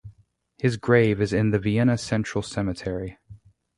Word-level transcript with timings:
His 0.57 0.77
grave 0.77 1.21
is 1.21 1.31
in 1.31 1.51
the 1.51 1.59
Vienna 1.59 1.95
Central 1.95 2.41
Cemetery. 2.41 3.19